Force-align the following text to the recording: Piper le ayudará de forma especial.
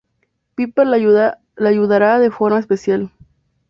Piper 0.55 0.87
le 0.87 1.37
ayudará 1.59 2.17
de 2.17 2.31
forma 2.31 2.57
especial. 2.57 3.11